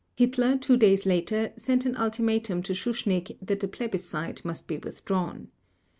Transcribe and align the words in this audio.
Hitler, 0.17 0.57
two 0.57 0.77
days 0.77 1.05
later, 1.05 1.53
sent 1.57 1.85
an 1.85 1.95
ultimatum 1.95 2.63
to 2.63 2.73
Schuschnigg 2.73 3.37
that 3.39 3.59
the 3.59 3.67
plebiscite 3.67 4.43
must 4.43 4.67
be 4.67 4.77
withdrawn. 4.77 5.49